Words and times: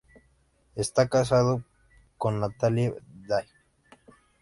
Está 0.75 1.07
casado 1.09 1.63
con 2.17 2.39
Natalie 2.39 2.95
Dive. 3.07 3.45